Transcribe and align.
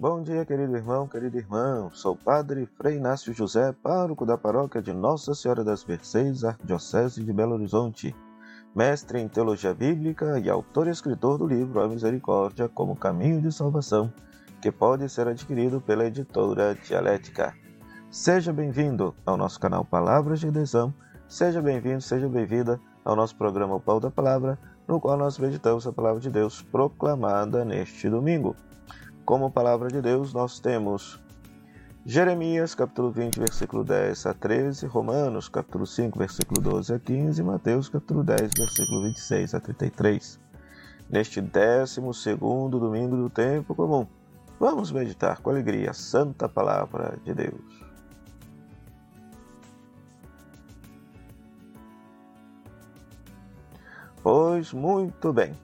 bom 0.00 0.22
dia, 0.22 0.46
querido 0.46 0.74
irmão, 0.74 1.06
querido 1.06 1.36
irmão. 1.36 1.90
Sou 1.92 2.14
o 2.14 2.16
Padre 2.16 2.64
Frei 2.78 2.96
Inácio 2.96 3.34
José, 3.34 3.70
pároco 3.82 4.24
da 4.24 4.38
paróquia 4.38 4.80
de 4.80 4.94
Nossa 4.94 5.34
Senhora 5.34 5.62
das 5.62 5.84
Mercês, 5.84 6.42
Arquidiocese 6.42 7.22
de 7.22 7.30
Belo 7.30 7.52
Horizonte, 7.52 8.16
mestre 8.74 9.20
em 9.20 9.28
teologia 9.28 9.74
bíblica 9.74 10.38
e 10.38 10.48
autor 10.48 10.86
e 10.86 10.90
escritor 10.90 11.36
do 11.36 11.46
livro 11.46 11.82
A 11.82 11.86
Misericórdia 11.86 12.66
como 12.66 12.96
Caminho 12.96 13.42
de 13.42 13.52
Salvação, 13.52 14.10
que 14.62 14.72
pode 14.72 15.06
ser 15.06 15.28
adquirido 15.28 15.82
pela 15.82 16.06
editora 16.06 16.74
Dialética. 16.74 17.54
Seja 18.10 18.54
bem-vindo 18.54 19.14
ao 19.26 19.36
nosso 19.36 19.60
canal 19.60 19.84
Palavras 19.84 20.40
de 20.40 20.48
Adesão, 20.48 20.94
seja 21.28 21.60
bem-vindo, 21.60 22.00
seja 22.00 22.26
bem-vinda 22.26 22.80
ao 23.04 23.14
nosso 23.14 23.36
programa 23.36 23.74
O 23.74 23.80
Pão 23.80 24.00
da 24.00 24.10
Palavra, 24.10 24.58
no 24.88 24.98
qual 24.98 25.18
nós 25.18 25.38
meditamos 25.38 25.86
a 25.86 25.92
palavra 25.92 26.20
de 26.20 26.30
Deus 26.30 26.62
proclamada 26.62 27.66
neste 27.66 28.08
domingo. 28.08 28.56
Como 29.30 29.48
palavra 29.48 29.86
de 29.86 30.02
Deus, 30.02 30.34
nós 30.34 30.58
temos 30.58 31.20
Jeremias, 32.04 32.74
capítulo 32.74 33.12
20, 33.12 33.38
versículo 33.38 33.84
10 33.84 34.26
a 34.26 34.34
13, 34.34 34.86
Romanos, 34.88 35.48
capítulo 35.48 35.86
5, 35.86 36.18
versículo 36.18 36.60
12 36.60 36.94
a 36.94 36.98
15, 36.98 37.40
Mateus, 37.44 37.88
capítulo 37.88 38.24
10, 38.24 38.50
versículo 38.58 39.02
26 39.02 39.54
a 39.54 39.60
33. 39.60 40.40
Neste 41.08 41.40
décimo 41.40 42.12
segundo 42.12 42.80
domingo 42.80 43.16
do 43.16 43.30
tempo 43.30 43.72
comum, 43.72 44.04
vamos 44.58 44.90
meditar 44.90 45.40
com 45.40 45.50
alegria 45.50 45.92
a 45.92 45.94
santa 45.94 46.48
palavra 46.48 47.16
de 47.24 47.32
Deus. 47.32 47.84
Pois 54.24 54.72
muito 54.72 55.32
bem. 55.32 55.54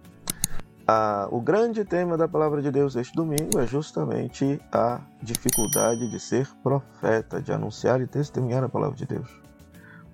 O 1.32 1.40
grande 1.40 1.84
tema 1.84 2.16
da 2.16 2.28
palavra 2.28 2.62
de 2.62 2.70
Deus 2.70 2.94
este 2.94 3.12
domingo 3.12 3.58
é 3.58 3.66
justamente 3.66 4.60
a 4.70 5.00
dificuldade 5.20 6.08
de 6.08 6.20
ser 6.20 6.48
profeta, 6.62 7.42
de 7.42 7.52
anunciar 7.52 8.00
e 8.00 8.06
testemunhar 8.06 8.62
a 8.62 8.68
palavra 8.68 8.96
de 8.96 9.04
Deus. 9.04 9.28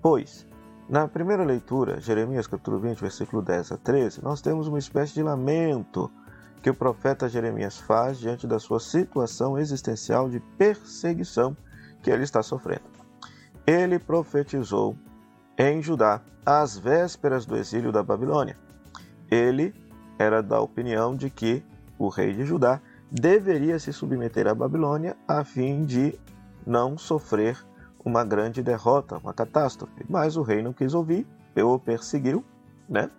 Pois, 0.00 0.46
na 0.88 1.06
primeira 1.06 1.44
leitura, 1.44 2.00
Jeremias 2.00 2.46
capítulo 2.46 2.78
20, 2.78 3.00
versículo 3.02 3.42
10 3.42 3.72
a 3.72 3.76
13, 3.76 4.24
nós 4.24 4.40
temos 4.40 4.66
uma 4.66 4.78
espécie 4.78 5.12
de 5.12 5.22
lamento 5.22 6.10
que 6.62 6.70
o 6.70 6.74
profeta 6.74 7.28
Jeremias 7.28 7.76
faz 7.76 8.18
diante 8.18 8.46
da 8.46 8.58
sua 8.58 8.80
situação 8.80 9.58
existencial 9.58 10.30
de 10.30 10.40
perseguição 10.56 11.54
que 12.02 12.10
ele 12.10 12.22
está 12.22 12.42
sofrendo. 12.42 12.84
Ele 13.66 13.98
profetizou 13.98 14.96
em 15.58 15.82
Judá, 15.82 16.22
às 16.46 16.78
vésperas 16.78 17.44
do 17.44 17.58
exílio 17.58 17.92
da 17.92 18.02
Babilônia. 18.02 18.56
Ele 19.30 19.74
era 20.18 20.42
da 20.42 20.60
opinião 20.60 21.14
de 21.14 21.30
que 21.30 21.62
o 21.98 22.08
rei 22.08 22.32
de 22.32 22.44
Judá 22.44 22.80
deveria 23.10 23.78
se 23.78 23.92
submeter 23.92 24.46
à 24.46 24.54
Babilônia 24.54 25.16
a 25.28 25.44
fim 25.44 25.84
de 25.84 26.18
não 26.66 26.96
sofrer 26.96 27.58
uma 28.04 28.24
grande 28.24 28.62
derrota, 28.62 29.18
uma 29.18 29.32
catástrofe. 29.32 30.04
Mas 30.08 30.36
o 30.36 30.42
rei 30.42 30.62
não 30.62 30.72
quis 30.72 30.94
ouvir, 30.94 31.26
o 31.56 31.78
perseguiu, 31.78 32.44
né? 32.88 33.10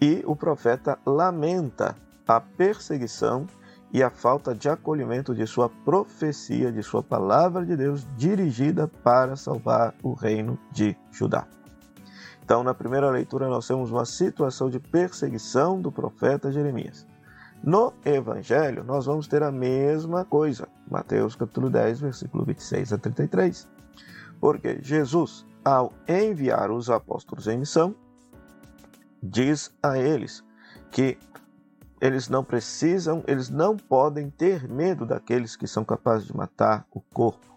E 0.00 0.22
o 0.26 0.36
profeta 0.36 0.98
lamenta 1.04 1.96
a 2.26 2.40
perseguição 2.40 3.46
e 3.92 4.02
a 4.02 4.08
falta 4.08 4.54
de 4.54 4.68
acolhimento 4.68 5.34
de 5.34 5.46
sua 5.46 5.68
profecia, 5.68 6.72
de 6.72 6.82
sua 6.82 7.02
palavra 7.02 7.66
de 7.66 7.76
Deus 7.76 8.06
dirigida 8.16 8.88
para 8.88 9.36
salvar 9.36 9.94
o 10.02 10.14
reino 10.14 10.58
de 10.70 10.96
Judá. 11.10 11.46
Então, 12.44 12.62
na 12.62 12.74
primeira 12.74 13.08
leitura, 13.10 13.48
nós 13.48 13.66
temos 13.66 13.90
uma 13.90 14.04
situação 14.04 14.68
de 14.68 14.80
perseguição 14.80 15.80
do 15.80 15.92
profeta 15.92 16.50
Jeremias. 16.50 17.06
No 17.62 17.92
Evangelho, 18.04 18.82
nós 18.82 19.06
vamos 19.06 19.28
ter 19.28 19.42
a 19.42 19.52
mesma 19.52 20.24
coisa. 20.24 20.68
Mateus 20.90 21.36
capítulo 21.36 21.70
10, 21.70 22.00
versículo 22.00 22.44
26 22.44 22.92
a 22.92 22.98
33. 22.98 23.68
Porque 24.40 24.80
Jesus, 24.82 25.46
ao 25.64 25.92
enviar 26.08 26.72
os 26.72 26.90
apóstolos 26.90 27.46
em 27.46 27.58
missão, 27.58 27.94
diz 29.22 29.72
a 29.80 29.96
eles 29.96 30.42
que 30.90 31.16
eles 32.00 32.28
não 32.28 32.42
precisam, 32.42 33.22
eles 33.28 33.48
não 33.48 33.76
podem 33.76 34.28
ter 34.28 34.68
medo 34.68 35.06
daqueles 35.06 35.54
que 35.54 35.68
são 35.68 35.84
capazes 35.84 36.26
de 36.26 36.36
matar 36.36 36.84
o 36.90 37.00
corpo 37.00 37.51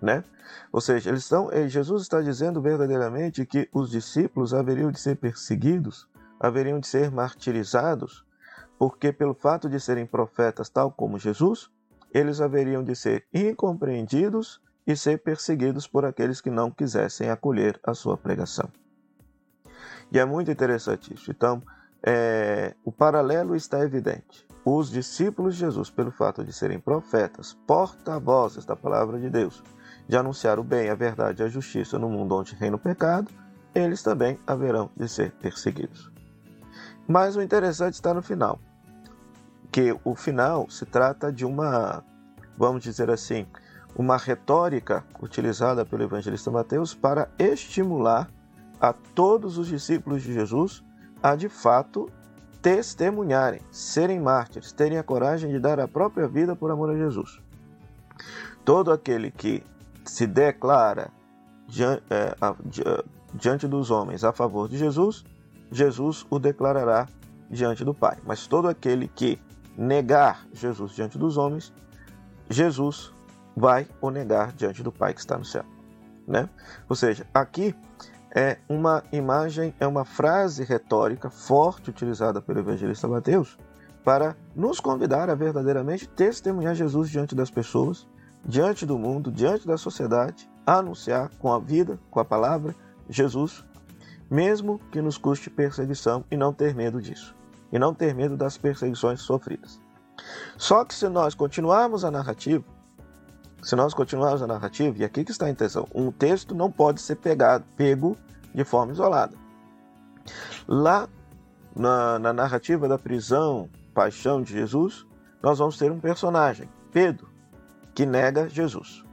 né? 0.00 0.24
Ou 0.72 0.80
seja, 0.80 1.10
eles 1.10 1.22
estão, 1.22 1.50
eh, 1.52 1.68
Jesus 1.68 2.02
está 2.02 2.20
dizendo 2.20 2.60
verdadeiramente 2.60 3.44
que 3.44 3.68
os 3.72 3.90
discípulos 3.90 4.54
haveriam 4.54 4.90
de 4.90 5.00
ser 5.00 5.16
perseguidos, 5.16 6.08
haveriam 6.40 6.80
de 6.80 6.86
ser 6.86 7.10
martirizados, 7.10 8.24
porque 8.78 9.12
pelo 9.12 9.34
fato 9.34 9.68
de 9.68 9.80
serem 9.80 10.06
profetas 10.06 10.68
tal 10.68 10.90
como 10.90 11.18
Jesus, 11.18 11.70
eles 12.12 12.40
haveriam 12.40 12.82
de 12.82 12.94
ser 12.94 13.26
incompreendidos 13.32 14.60
e 14.86 14.96
ser 14.96 15.18
perseguidos 15.18 15.86
por 15.86 16.04
aqueles 16.04 16.40
que 16.40 16.50
não 16.50 16.70
quisessem 16.70 17.28
acolher 17.28 17.78
a 17.84 17.92
sua 17.92 18.16
pregação. 18.16 18.70
E 20.10 20.18
é 20.18 20.24
muito 20.24 20.50
interessante 20.50 21.12
isso. 21.12 21.30
Então, 21.30 21.62
é, 22.02 22.74
o 22.84 22.90
paralelo 22.90 23.54
está 23.54 23.80
evidente. 23.80 24.46
Os 24.64 24.90
discípulos 24.90 25.54
de 25.54 25.60
Jesus, 25.60 25.90
pelo 25.90 26.10
fato 26.10 26.44
de 26.44 26.52
serem 26.52 26.78
profetas, 26.78 27.54
porta-vozes 27.66 28.64
da 28.64 28.76
palavra 28.76 29.18
de 29.18 29.28
Deus, 29.28 29.62
de 30.08 30.16
anunciar 30.16 30.58
o 30.58 30.64
bem, 30.64 30.88
a 30.88 30.94
verdade 30.94 31.42
e 31.42 31.44
a 31.44 31.48
justiça 31.48 31.98
no 31.98 32.08
mundo 32.08 32.34
onde 32.34 32.54
reina 32.54 32.76
o 32.76 32.80
pecado, 32.80 33.30
eles 33.74 34.02
também 34.02 34.38
haverão 34.46 34.90
de 34.96 35.06
ser 35.06 35.32
perseguidos. 35.32 36.10
Mas 37.06 37.36
o 37.36 37.42
interessante 37.42 37.94
está 37.94 38.14
no 38.14 38.22
final, 38.22 38.58
que 39.70 39.94
o 40.04 40.14
final 40.14 40.68
se 40.70 40.86
trata 40.86 41.30
de 41.30 41.44
uma, 41.44 42.02
vamos 42.56 42.82
dizer 42.82 43.10
assim, 43.10 43.46
uma 43.94 44.16
retórica 44.16 45.04
utilizada 45.20 45.84
pelo 45.84 46.04
evangelista 46.04 46.50
Mateus 46.50 46.94
para 46.94 47.28
estimular 47.38 48.30
a 48.80 48.92
todos 48.92 49.58
os 49.58 49.66
discípulos 49.66 50.22
de 50.22 50.32
Jesus 50.32 50.84
a 51.22 51.34
de 51.34 51.48
fato 51.48 52.10
testemunharem, 52.62 53.60
serem 53.70 54.20
mártires, 54.20 54.72
terem 54.72 54.98
a 54.98 55.02
coragem 55.02 55.50
de 55.50 55.58
dar 55.58 55.80
a 55.80 55.88
própria 55.88 56.26
vida 56.26 56.54
por 56.54 56.70
amor 56.70 56.90
a 56.90 56.96
Jesus. 56.96 57.40
Todo 58.64 58.92
aquele 58.92 59.30
que 59.30 59.62
se 60.10 60.26
declara 60.26 61.10
é, 62.10 62.34
diante 63.34 63.68
dos 63.68 63.90
homens 63.90 64.24
a 64.24 64.32
favor 64.32 64.68
de 64.68 64.78
Jesus, 64.78 65.24
Jesus 65.70 66.26
o 66.30 66.38
declarará 66.38 67.06
diante 67.50 67.84
do 67.84 67.92
Pai. 67.92 68.18
Mas 68.24 68.46
todo 68.46 68.68
aquele 68.68 69.08
que 69.08 69.38
negar 69.76 70.46
Jesus 70.52 70.92
diante 70.92 71.18
dos 71.18 71.36
homens, 71.36 71.72
Jesus 72.48 73.12
vai 73.56 73.86
o 74.00 74.10
negar 74.10 74.52
diante 74.52 74.82
do 74.82 74.90
Pai 74.90 75.12
que 75.12 75.20
está 75.20 75.36
no 75.36 75.44
céu. 75.44 75.64
Né? 76.26 76.48
Ou 76.88 76.96
seja, 76.96 77.26
aqui 77.32 77.74
é 78.34 78.58
uma 78.68 79.02
imagem, 79.12 79.74
é 79.80 79.86
uma 79.86 80.04
frase 80.04 80.64
retórica 80.64 81.30
forte 81.30 81.90
utilizada 81.90 82.40
pelo 82.40 82.60
evangelista 82.60 83.08
Mateus 83.08 83.58
para 84.04 84.36
nos 84.54 84.80
convidar 84.80 85.28
a 85.28 85.34
verdadeiramente 85.34 86.08
testemunhar 86.08 86.74
Jesus 86.74 87.10
diante 87.10 87.34
das 87.34 87.50
pessoas 87.50 88.06
diante 88.44 88.86
do 88.86 88.98
mundo, 88.98 89.30
diante 89.30 89.66
da 89.66 89.76
sociedade, 89.76 90.48
anunciar 90.66 91.30
com 91.38 91.52
a 91.52 91.58
vida, 91.58 91.98
com 92.10 92.20
a 92.20 92.24
palavra, 92.24 92.74
Jesus, 93.08 93.64
mesmo 94.30 94.78
que 94.92 95.00
nos 95.00 95.16
custe 95.16 95.48
perseguição 95.48 96.24
e 96.30 96.36
não 96.36 96.52
ter 96.52 96.74
medo 96.74 97.00
disso, 97.00 97.34
e 97.72 97.78
não 97.78 97.94
ter 97.94 98.14
medo 98.14 98.36
das 98.36 98.58
perseguições 98.58 99.20
sofridas. 99.20 99.80
Só 100.56 100.84
que 100.84 100.94
se 100.94 101.08
nós 101.08 101.34
continuarmos 101.34 102.04
a 102.04 102.10
narrativa, 102.10 102.64
se 103.62 103.74
nós 103.74 103.94
continuarmos 103.94 104.42
a 104.42 104.46
narrativa, 104.46 104.96
e 104.98 105.04
aqui 105.04 105.24
que 105.24 105.30
está 105.30 105.46
a 105.46 105.50
intenção, 105.50 105.86
um 105.94 106.12
texto 106.12 106.54
não 106.54 106.70
pode 106.70 107.00
ser 107.00 107.16
pegado, 107.16 107.64
pego 107.76 108.16
de 108.54 108.64
forma 108.64 108.92
isolada. 108.92 109.36
Lá 110.66 111.08
na, 111.74 112.18
na 112.18 112.32
narrativa 112.32 112.88
da 112.88 112.98
prisão, 112.98 113.68
paixão 113.94 114.42
de 114.42 114.52
Jesus, 114.52 115.06
nós 115.42 115.58
vamos 115.58 115.78
ter 115.78 115.90
um 115.90 115.98
personagem, 115.98 116.68
Pedro, 116.92 117.28
que 117.98 118.06
nega 118.06 118.48
Jesus. 118.48 119.04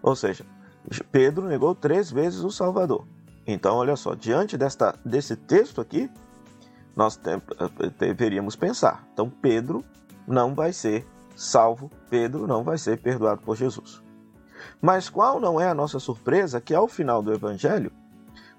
Ou 0.00 0.14
seja, 0.14 0.46
Pedro 1.10 1.48
negou 1.48 1.74
três 1.74 2.12
vezes 2.12 2.44
o 2.44 2.48
Salvador. 2.48 3.04
Então, 3.44 3.74
olha 3.74 3.96
só, 3.96 4.14
diante 4.14 4.56
desta, 4.56 4.94
desse 5.04 5.34
texto 5.34 5.80
aqui, 5.80 6.08
nós 6.94 7.18
deveríamos 7.98 8.54
pensar. 8.54 9.04
Então, 9.12 9.28
Pedro 9.28 9.84
não 10.28 10.54
vai 10.54 10.72
ser 10.72 11.04
salvo, 11.34 11.90
Pedro 12.08 12.46
não 12.46 12.62
vai 12.62 12.78
ser 12.78 13.00
perdoado 13.00 13.42
por 13.42 13.56
Jesus. 13.56 14.00
Mas 14.80 15.08
qual 15.08 15.40
não 15.40 15.60
é 15.60 15.66
a 15.66 15.74
nossa 15.74 15.98
surpresa 15.98 16.60
que 16.60 16.76
ao 16.76 16.86
final 16.86 17.20
do 17.20 17.32
Evangelho, 17.32 17.90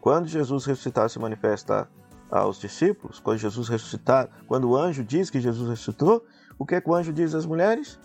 quando 0.01 0.27
Jesus 0.27 0.65
ressuscitar 0.65 1.09
se 1.09 1.17
manifesta 1.17 1.87
aos 2.29 2.59
discípulos, 2.59 3.21
quando 3.21 3.37
Jesus 3.37 3.69
ressuscitar, 3.69 4.27
quando 4.47 4.69
o 4.69 4.75
anjo 4.75 5.01
diz 5.01 5.29
que 5.29 5.39
Jesus 5.39 5.69
ressuscitou, 5.69 6.25
o 6.59 6.65
que, 6.65 6.75
é 6.75 6.81
que 6.81 6.89
o 6.89 6.93
anjo 6.93 7.13
diz 7.13 7.33
às 7.33 7.45
mulheres? 7.45 7.97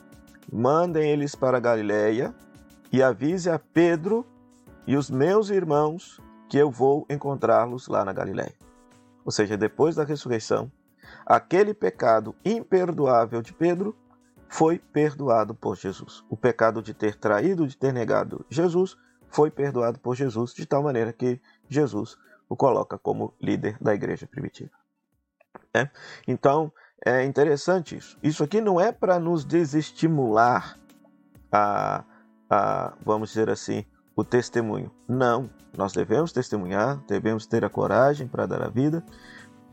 Mandem 0.53 1.11
eles 1.11 1.35
para 1.35 1.61
Galiléia 1.61 2.35
e 2.93 3.03
avise 3.03 3.51
a 3.51 3.59
Pedro 3.59 4.27
e 4.87 4.97
os 4.97 5.11
meus 5.11 5.51
irmãos 5.51 6.21
que 6.49 6.57
eu 6.57 6.71
vou 6.71 7.07
encontrá-los 7.11 7.89
lá 7.89 8.05
na 8.05 8.13
Galiléia. 8.13 8.55
Ou 9.25 9.31
seja, 9.31 9.57
depois 9.57 9.95
da 9.95 10.05
ressurreição, 10.05 10.73
aquele 11.27 11.75
pecado 11.75 12.35
imperdoável 12.45 13.43
de 13.43 13.53
Pedro 13.53 13.95
foi 14.49 14.79
perdoado 14.79 15.55
por 15.55 15.77
Jesus. 15.77 16.25
O 16.31 16.37
pecado 16.37 16.81
de 16.81 16.95
ter 16.95 17.17
traído, 17.17 17.67
de 17.67 17.77
ter 17.77 17.93
negado 17.93 18.47
Jesus, 18.49 18.97
foi 19.29 19.51
perdoado 19.51 19.99
por 19.99 20.17
Jesus, 20.17 20.55
de 20.55 20.65
tal 20.65 20.83
maneira 20.83 21.13
que 21.13 21.39
Jesus 21.69 22.17
o 22.49 22.57
coloca 22.57 22.97
como 22.97 23.35
líder 23.41 23.77
da 23.79 23.95
igreja 23.95 24.27
primitiva. 24.27 24.71
É? 25.75 25.91
Então, 26.27 26.73
é 27.05 27.25
interessante 27.25 27.97
isso. 27.97 28.19
Isso 28.23 28.43
aqui 28.43 28.61
não 28.61 28.81
é 28.81 28.93
para 28.93 29.19
nos 29.19 29.45
desestimular 29.45 30.79
a, 31.51 32.05
a, 32.51 32.93
vamos 33.05 33.31
dizer 33.31 33.49
assim, 33.51 33.85
o 34.17 34.25
testemunho. 34.25 34.91
Não, 35.07 35.49
nós 35.77 35.93
devemos 35.93 36.33
testemunhar, 36.33 36.99
devemos 37.07 37.47
ter 37.47 37.65
a 37.65 37.71
coragem 37.71 38.27
para 38.27 38.47
dar 38.47 38.63
a 38.63 38.69
vida 38.69 39.05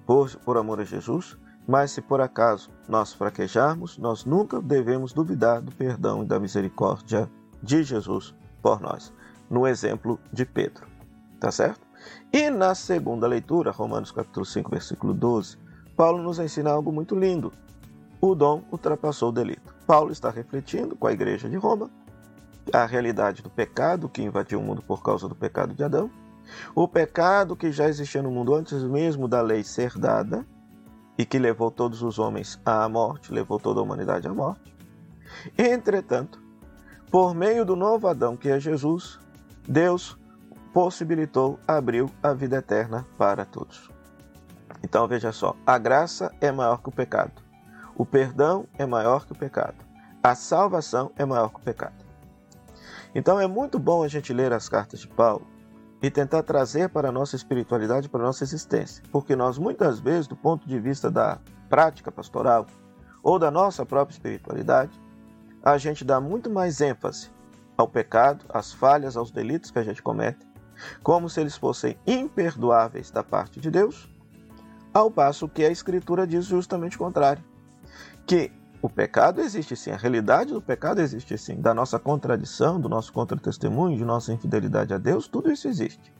por, 0.06 0.36
por 0.38 0.58
amor 0.58 0.80
a 0.80 0.84
Jesus, 0.84 1.38
mas 1.68 1.92
se 1.92 2.02
por 2.02 2.22
acaso 2.22 2.70
nós 2.88 3.12
fraquejarmos, 3.12 3.98
nós 3.98 4.24
nunca 4.24 4.62
devemos 4.62 5.14
duvidar 5.14 5.62
do 5.62 5.72
perdão 5.72 6.24
e 6.24 6.28
da 6.28 6.40
misericórdia 6.40 7.30
de 7.62 7.84
Jesus 7.84 8.36
por 8.62 8.80
nós, 8.80 9.12
no 9.50 9.66
exemplo 9.66 10.20
de 10.32 10.46
Pedro. 10.46 10.88
Tá 11.40 11.52
certo? 11.52 11.86
E 12.32 12.50
na 12.50 12.76
segunda 12.76 13.26
leitura, 13.26 13.72
Romanos 13.72 14.12
capítulo 14.12 14.46
5, 14.46 14.70
versículo 14.70 15.14
12, 15.14 15.58
Paulo 15.96 16.22
nos 16.22 16.40
ensina 16.40 16.72
algo 16.72 16.92
muito 16.92 17.16
lindo. 17.16 17.52
O 18.20 18.36
dom 18.36 18.64
ultrapassou 18.72 19.30
o 19.30 19.32
delito. 19.32 19.74
Paulo 19.86 20.12
está 20.12 20.30
refletindo 20.30 20.96
com 20.96 21.08
a 21.08 21.14
igreja 21.14 21.50
de 21.50 21.58
Roma 21.58 21.90
a 22.74 22.86
realidade 22.86 23.42
do 23.42 23.50
pecado 23.50 24.10
que 24.10 24.24
invadiu 24.24 24.60
o 24.60 24.64
mundo 24.64 24.82
por 24.82 25.04
causa 25.04 25.28
do 25.28 25.36
pecado 25.36 25.74
de 25.74 25.84
Adão, 25.84 26.10
o 26.74 26.88
pecado 26.88 27.56
que 27.56 27.72
já 27.72 27.88
existia 27.88 28.22
no 28.22 28.32
mundo 28.32 28.54
antes 28.54 28.82
mesmo 28.84 29.28
da 29.28 29.42
lei 29.42 29.64
ser 29.64 29.98
dada 29.98 30.46
e 31.18 31.26
que 31.26 31.40
levou 31.40 31.72
todos 31.72 32.02
os 32.02 32.20
homens 32.20 32.60
à 32.66 32.88
morte, 32.90 33.34
levou 33.34 33.60
toda 33.60 33.80
a 33.80 33.84
humanidade 33.84 34.28
à 34.28 34.34
morte. 34.34 34.76
Entretanto, 35.58 36.42
por 37.10 37.34
meio 37.34 37.66
do 37.66 37.76
novo 37.76 38.08
Adão, 38.08 38.36
que 38.36 38.50
é 38.50 38.60
Jesus, 38.60 39.20
Deus 39.68 40.18
possibilitou, 40.74 41.60
abriu 41.68 42.10
a 42.22 42.34
vida 42.34 42.58
eterna 42.58 43.06
para 43.18 43.46
todos. 43.46 43.95
Então 44.86 45.08
veja 45.08 45.32
só, 45.32 45.56
a 45.66 45.80
graça 45.80 46.32
é 46.40 46.52
maior 46.52 46.78
que 46.78 46.90
o 46.90 46.92
pecado. 46.92 47.42
O 47.96 48.06
perdão 48.06 48.68
é 48.78 48.86
maior 48.86 49.26
que 49.26 49.32
o 49.32 49.36
pecado. 49.36 49.84
A 50.22 50.36
salvação 50.36 51.12
é 51.18 51.26
maior 51.26 51.50
que 51.50 51.60
o 51.60 51.64
pecado. 51.64 52.06
Então 53.16 53.40
é 53.40 53.48
muito 53.48 53.80
bom 53.80 54.04
a 54.04 54.08
gente 54.08 54.32
ler 54.32 54.54
as 54.54 54.70
cartas 54.70 55.00
de 55.00 55.08
Paulo 55.08 55.48
e 56.04 56.12
tentar 56.12 56.44
trazer 56.44 56.90
para 56.90 57.10
a 57.10 57.12
nossa 57.12 57.36
espiritualidade, 57.36 58.08
para 58.08 58.20
a 58.22 58.26
nossa 58.28 58.44
existência. 58.44 59.04
Porque 59.12 59.36
nós, 59.36 59.58
muitas 59.58 60.00
vezes, 60.00 60.28
do 60.28 60.36
ponto 60.36 60.68
de 60.68 60.80
vista 60.80 61.10
da 61.10 61.40
prática 61.68 62.12
pastoral 62.12 62.68
ou 63.24 63.40
da 63.40 63.50
nossa 63.50 63.84
própria 63.88 64.14
espiritualidade, 64.14 65.02
a 65.64 65.80
gente 65.80 66.06
dá 66.06 66.22
muito 66.22 66.48
mais 66.48 66.80
ênfase 66.80 67.32
ao 67.76 67.88
pecado, 67.88 68.46
às 68.50 68.72
falhas, 68.72 69.18
aos 69.18 69.32
delitos 69.32 69.72
que 69.72 69.80
a 69.80 69.84
gente 69.84 70.04
comete, 70.04 70.46
como 71.02 71.28
se 71.28 71.42
eles 71.42 71.58
fossem 71.58 71.98
imperdoáveis 72.06 73.10
da 73.10 73.24
parte 73.24 73.60
de 73.60 73.72
Deus, 73.72 74.14
ao 74.96 75.12
passo 75.12 75.50
que 75.50 75.66
a 75.66 75.70
Escritura 75.70 76.26
diz 76.26 76.46
justamente 76.46 76.96
o 76.96 77.00
contrário, 77.00 77.44
que 78.26 78.50
o 78.82 78.90
pecado 78.90 79.42
existe 79.42 79.76
sim, 79.76 79.92
a 79.92 79.98
realidade 79.98 80.54
do 80.54 80.62
pecado 80.62 81.02
existe 81.02 81.38
sim, 81.38 81.60
da 81.60 81.74
nossa 81.74 82.00
contradição, 82.00 82.80
do 82.80 82.88
nosso 82.88 83.12
contra-testemunho, 83.12 83.98
de 83.98 84.06
nossa 84.06 84.32
infidelidade 84.32 84.94
a 84.94 84.98
Deus, 84.98 85.28
tudo 85.28 85.52
isso 85.52 85.68
existe. 85.68 86.14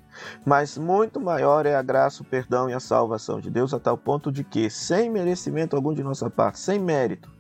Mas 0.46 0.78
muito 0.78 1.22
maior 1.22 1.66
é 1.66 1.74
a 1.74 1.82
graça, 1.82 2.22
o 2.22 2.26
perdão 2.26 2.70
e 2.70 2.74
a 2.74 2.80
salvação 2.82 3.40
de 3.40 3.50
Deus, 3.50 3.74
a 3.74 3.80
tal 3.80 3.98
ponto 3.98 4.30
de 4.30 4.44
que, 4.44 4.70
sem 4.70 5.10
merecimento 5.10 5.74
algum 5.78 5.94
de 5.94 6.04
nossa 6.04 6.30
parte, 6.30 6.60
sem 6.60 6.78
mérito, 6.78 7.32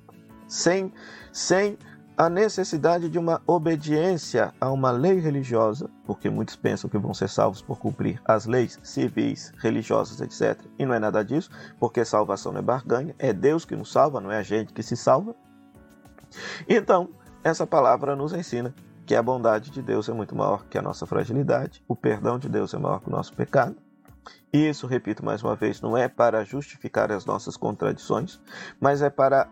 sem, 0.47 0.93
sem 1.33 1.77
a 2.17 2.29
necessidade 2.29 3.09
de 3.09 3.19
uma 3.19 3.41
obediência 3.45 4.53
a 4.59 4.71
uma 4.71 4.91
lei 4.91 5.19
religiosa, 5.19 5.89
porque 6.05 6.29
muitos 6.29 6.55
pensam 6.55 6.89
que 6.89 6.97
vão 6.97 7.13
ser 7.13 7.27
salvos 7.27 7.61
por 7.61 7.77
cumprir 7.77 8.21
as 8.23 8.45
leis 8.45 8.79
civis, 8.83 9.51
religiosas, 9.57 10.21
etc. 10.21 10.65
E 10.79 10.85
não 10.85 10.93
é 10.93 10.99
nada 10.99 11.23
disso, 11.23 11.49
porque 11.79 12.05
salvação 12.05 12.53
não 12.53 12.59
é 12.59 12.63
barganha, 12.63 13.13
é 13.19 13.33
Deus 13.33 13.65
que 13.65 13.75
nos 13.75 13.91
salva, 13.91 14.21
não 14.21 14.31
é 14.31 14.37
a 14.37 14.43
gente 14.43 14.71
que 14.71 14.81
se 14.81 14.95
salva. 14.95 15.35
Então, 16.67 17.09
essa 17.43 17.67
palavra 17.67 18.15
nos 18.15 18.33
ensina 18.33 18.73
que 19.05 19.13
a 19.13 19.21
bondade 19.21 19.69
de 19.69 19.81
Deus 19.81 20.09
é 20.09 20.13
muito 20.13 20.35
maior 20.35 20.65
que 20.65 20.77
a 20.77 20.81
nossa 20.81 21.05
fragilidade, 21.05 21.83
o 21.87 21.95
perdão 21.95 22.39
de 22.39 22.49
Deus 22.49 22.73
é 22.73 22.77
maior 22.77 22.99
que 23.01 23.09
o 23.09 23.11
nosso 23.11 23.33
pecado. 23.33 23.75
E 24.51 24.69
isso, 24.69 24.87
repito 24.87 25.23
mais 25.23 25.43
uma 25.43 25.55
vez, 25.55 25.81
não 25.81 25.97
é 25.97 26.07
para 26.07 26.43
justificar 26.43 27.11
as 27.11 27.25
nossas 27.25 27.57
contradições, 27.57 28.39
mas 28.79 29.01
é 29.01 29.09
para 29.09 29.47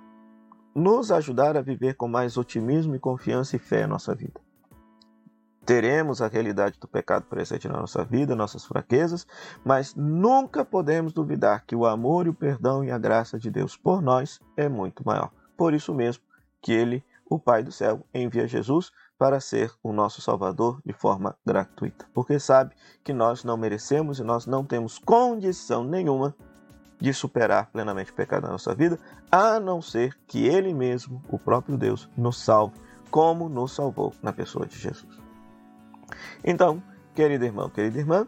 nos 0.75 1.11
ajudar 1.11 1.55
a 1.55 1.61
viver 1.61 1.95
com 1.95 2.07
mais 2.07 2.37
otimismo 2.37 2.95
e 2.95 2.99
confiança 2.99 3.55
e 3.55 3.59
fé 3.59 3.83
em 3.83 3.87
nossa 3.87 4.15
vida. 4.15 4.39
Teremos 5.65 6.21
a 6.21 6.27
realidade 6.27 6.77
do 6.77 6.87
pecado 6.87 7.25
presente 7.25 7.69
na 7.69 7.79
nossa 7.79 8.03
vida, 8.03 8.35
nossas 8.35 8.65
fraquezas, 8.65 9.25
mas 9.63 9.95
nunca 9.95 10.65
podemos 10.65 11.13
duvidar 11.13 11.63
que 11.65 11.75
o 11.75 11.85
amor 11.85 12.25
e 12.25 12.29
o 12.29 12.33
perdão 12.33 12.83
e 12.83 12.91
a 12.91 12.97
graça 12.97 13.39
de 13.39 13.49
Deus 13.49 13.77
por 13.77 14.01
nós 14.01 14.41
é 14.57 14.67
muito 14.67 15.05
maior. 15.05 15.31
Por 15.55 15.73
isso 15.73 15.93
mesmo 15.93 16.21
que 16.61 16.73
Ele, 16.73 17.01
o 17.29 17.39
Pai 17.39 17.63
do 17.63 17.71
céu, 17.71 18.05
envia 18.13 18.45
Jesus 18.45 18.91
para 19.17 19.39
ser 19.39 19.71
o 19.81 19.93
nosso 19.93 20.21
Salvador 20.21 20.81
de 20.85 20.91
forma 20.91 21.37
gratuita, 21.45 22.05
porque 22.13 22.39
sabe 22.39 22.75
que 23.01 23.13
nós 23.13 23.45
não 23.45 23.55
merecemos 23.55 24.19
e 24.19 24.23
nós 24.23 24.45
não 24.45 24.65
temos 24.65 24.99
condição 24.99 25.81
nenhuma 25.85 26.35
de 27.03 27.13
superar 27.13 27.69
plenamente 27.69 28.11
o 28.11 28.13
pecado 28.13 28.43
na 28.43 28.53
nossa 28.53 28.73
vida, 28.73 28.97
a 29.29 29.59
não 29.59 29.81
ser 29.81 30.17
que 30.25 30.45
Ele 30.47 30.73
mesmo, 30.73 31.21
o 31.27 31.37
próprio 31.37 31.77
Deus, 31.77 32.09
nos 32.15 32.41
salve, 32.41 32.79
como 33.11 33.49
nos 33.49 33.73
salvou 33.73 34.13
na 34.23 34.31
pessoa 34.31 34.65
de 34.65 34.79
Jesus. 34.79 35.19
Então, 36.45 36.81
querido 37.13 37.43
irmão, 37.43 37.69
querida 37.69 37.99
irmã, 37.99 38.25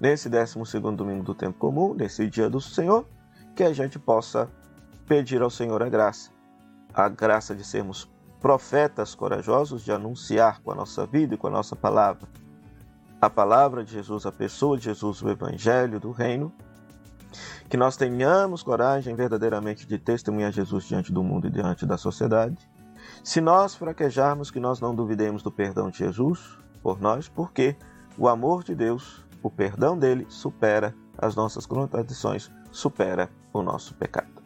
nesse 0.00 0.28
12 0.28 0.78
domingo 0.96 1.24
do 1.24 1.34
tempo 1.34 1.58
comum, 1.58 1.92
nesse 1.92 2.30
dia 2.30 2.48
do 2.48 2.60
Senhor, 2.60 3.04
que 3.56 3.64
a 3.64 3.72
gente 3.72 3.98
possa 3.98 4.48
pedir 5.08 5.42
ao 5.42 5.50
Senhor 5.50 5.82
a 5.82 5.88
graça, 5.88 6.30
a 6.94 7.08
graça 7.08 7.52
de 7.52 7.64
sermos 7.64 8.08
profetas 8.40 9.12
corajosos, 9.12 9.82
de 9.82 9.90
anunciar 9.90 10.62
com 10.62 10.70
a 10.70 10.76
nossa 10.76 11.04
vida 11.04 11.34
e 11.34 11.36
com 11.36 11.48
a 11.48 11.50
nossa 11.50 11.74
palavra 11.74 12.28
a 13.24 13.30
palavra 13.30 13.82
de 13.82 13.92
Jesus, 13.92 14.26
a 14.26 14.32
pessoa 14.32 14.76
de 14.76 14.84
Jesus, 14.84 15.22
o 15.22 15.30
Evangelho 15.30 15.98
do 15.98 16.10
Reino, 16.10 16.52
que 17.74 17.78
nós 17.78 17.96
tenhamos 17.96 18.62
coragem 18.62 19.16
verdadeiramente 19.16 19.84
de 19.84 19.98
testemunhar 19.98 20.52
Jesus 20.52 20.84
diante 20.84 21.12
do 21.12 21.24
mundo 21.24 21.48
e 21.48 21.50
diante 21.50 21.84
da 21.84 21.98
sociedade. 21.98 22.70
Se 23.24 23.40
nós 23.40 23.74
fraquejarmos, 23.74 24.48
que 24.48 24.60
nós 24.60 24.78
não 24.78 24.94
duvidemos 24.94 25.42
do 25.42 25.50
perdão 25.50 25.90
de 25.90 25.98
Jesus 25.98 26.56
por 26.80 27.00
nós, 27.00 27.28
porque 27.28 27.74
o 28.16 28.28
amor 28.28 28.62
de 28.62 28.76
Deus, 28.76 29.26
o 29.42 29.50
perdão 29.50 29.98
dele, 29.98 30.24
supera 30.28 30.94
as 31.18 31.34
nossas 31.34 31.66
contradições, 31.66 32.48
supera 32.70 33.28
o 33.52 33.60
nosso 33.60 33.92
pecado. 33.96 34.40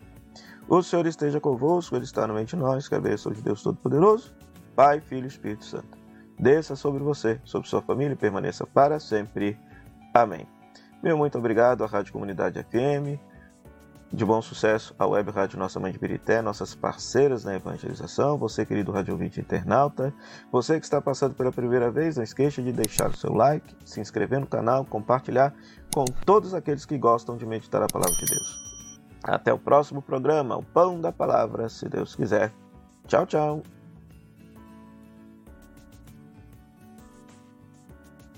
O 0.67 0.83
Senhor 0.83 1.07
esteja 1.07 1.39
convosco, 1.39 1.97
Ele 1.97 2.07
está 2.07 2.27
no 2.27 2.33
meio 2.33 2.47
de 2.47 2.57
nós, 2.57 2.89
que 2.89 2.95
a 2.95 3.01
bênção 3.01 3.31
de 3.31 3.43
Deus 3.43 3.63
Todo-Poderoso, 3.63 4.35
Pai, 4.75 5.03
Filho 5.03 5.25
e 5.25 5.29
Espírito 5.29 5.67
Santo, 5.67 5.99
desça 6.39 6.75
sobre 6.75 7.03
você, 7.03 7.39
sobre 7.45 7.69
sua 7.69 7.83
família 7.83 8.15
e 8.15 8.17
permaneça 8.17 8.67
para 8.67 8.99
sempre. 8.99 9.61
Amém. 10.15 10.47
Meu 11.01 11.17
muito 11.17 11.39
obrigado 11.39 11.85
à 11.85 11.87
Rádio 11.87 12.13
Comunidade 12.13 12.61
FM. 12.61 13.21
De 14.13 14.25
bom 14.25 14.43
sucesso 14.43 14.97
à 14.99 15.07
Web 15.07 15.31
Rádio 15.31 15.57
Nossa 15.57 15.79
Mãe 15.79 15.93
de 15.93 15.99
Birité, 15.99 16.43
nossas 16.43 16.75
parceiras 16.75 17.45
na 17.45 17.55
evangelização. 17.55 18.37
Você, 18.37 18.67
querido 18.67 18.91
rádio 18.91 19.13
ouvinte 19.13 19.39
internauta. 19.39 20.13
Você 20.51 20.81
que 20.81 20.85
está 20.85 21.01
passando 21.01 21.35
pela 21.35 21.53
primeira 21.53 21.89
vez, 21.89 22.17
não 22.17 22.25
esqueça 22.25 22.61
de 22.61 22.73
deixar 22.73 23.11
o 23.11 23.17
seu 23.17 23.33
like, 23.33 23.77
se 23.85 24.01
inscrever 24.01 24.41
no 24.41 24.47
canal, 24.47 24.85
compartilhar 24.85 25.55
com 25.95 26.05
todos 26.27 26.53
aqueles 26.53 26.85
que 26.85 26.99
gostam 26.99 27.37
de 27.37 27.47
meditar 27.47 27.81
a 27.81 27.87
palavra 27.87 28.17
de 28.17 28.27
Deus. 28.27 28.59
Até 29.23 29.53
o 29.53 29.59
próximo 29.59 30.03
programa, 30.03 30.57
o 30.57 30.65
Pão 30.65 31.01
da 31.01 31.13
Palavra, 31.13 31.69
se 31.69 31.89
Deus 31.89 32.17
quiser. 32.17 32.53
Tchau, 33.07 33.25
tchau. 33.25 33.63